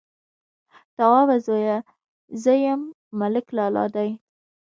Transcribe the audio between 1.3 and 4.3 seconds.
زويه! زه يم، ملک لالا دې.